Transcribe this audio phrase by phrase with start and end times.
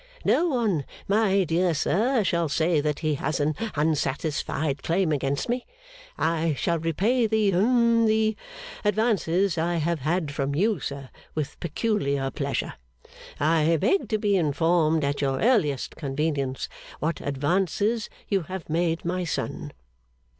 [0.25, 5.63] No one, my dear sir, shall say that he has an unsatisfied claim against me.
[6.17, 8.35] I shall repay the hum the
[8.83, 12.73] advances I have had from you, sir, with peculiar pleasure.
[13.39, 16.67] I beg to be informed at your earliest convenience,
[16.99, 19.71] what advances you have made my son.